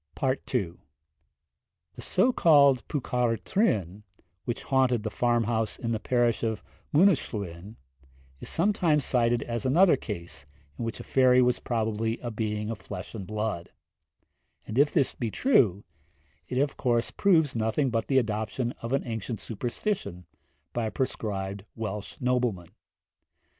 [0.23, 0.73] II.
[1.93, 4.01] The so called Pwca'r Trwyn,
[4.45, 7.75] which haunted the farm house in the parish of Mynyddyslwyn,
[8.39, 10.47] is sometimes cited as another case
[10.79, 13.69] in which a fairy was probably a being of flesh and blood;
[14.65, 15.83] and if this be true,
[16.47, 20.25] it of course proves nothing but the adoption of an ancient superstition
[20.73, 22.69] by a proscribed Welsh nobleman.